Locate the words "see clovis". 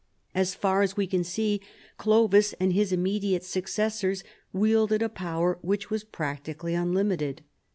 1.23-2.53